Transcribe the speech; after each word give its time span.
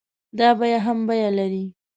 دا 0.37 0.49
بيه 0.59 0.77
هم 0.91 0.99
بيه 1.09 1.29
لري. 1.37 1.65